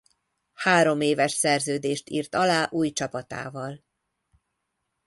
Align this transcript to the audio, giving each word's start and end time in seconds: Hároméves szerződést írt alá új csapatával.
Hároméves 0.53 1.31
szerződést 1.33 2.09
írt 2.09 2.35
alá 2.35 2.67
új 2.71 2.89
csapatával. 2.91 3.83